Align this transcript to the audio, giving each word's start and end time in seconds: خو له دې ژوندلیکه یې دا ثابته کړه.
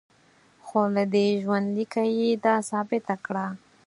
خو 0.65 0.79
له 0.95 1.03
دې 1.13 1.25
ژوندلیکه 1.43 2.03
یې 2.17 2.29
دا 2.45 2.55
ثابته 2.69 3.15
کړه. 3.25 3.45